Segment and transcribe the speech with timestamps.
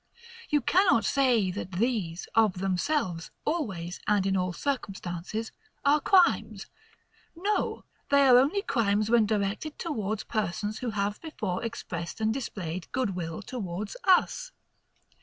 [0.49, 5.51] You cannot say that these, of themselves, always, and in all circumstances,
[5.85, 6.65] are crimes.
[7.35, 12.91] No, they are only crimes when directed towards persons who have before expressed and displayed
[12.91, 14.51] good will towards us.